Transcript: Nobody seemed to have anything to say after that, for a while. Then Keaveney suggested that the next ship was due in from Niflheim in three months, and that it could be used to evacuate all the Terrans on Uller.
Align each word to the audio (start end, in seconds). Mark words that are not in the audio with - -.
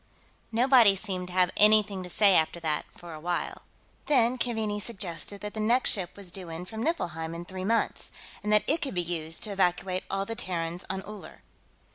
Nobody 0.51 0.95
seemed 0.95 1.27
to 1.27 1.33
have 1.33 1.51
anything 1.55 2.01
to 2.01 2.09
say 2.09 2.35
after 2.35 2.59
that, 2.61 2.85
for 2.89 3.13
a 3.13 3.19
while. 3.19 3.61
Then 4.07 4.39
Keaveney 4.39 4.79
suggested 4.79 5.41
that 5.41 5.53
the 5.53 5.59
next 5.59 5.91
ship 5.91 6.17
was 6.17 6.31
due 6.31 6.49
in 6.49 6.65
from 6.65 6.81
Niflheim 6.83 7.35
in 7.35 7.45
three 7.45 7.65
months, 7.65 8.09
and 8.41 8.51
that 8.51 8.63
it 8.65 8.81
could 8.81 8.95
be 8.95 9.03
used 9.03 9.43
to 9.43 9.51
evacuate 9.51 10.03
all 10.09 10.25
the 10.25 10.33
Terrans 10.33 10.83
on 10.89 11.03
Uller. 11.03 11.43